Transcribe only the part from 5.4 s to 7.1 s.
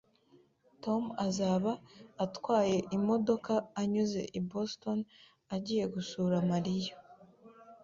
agiye gusura Mariya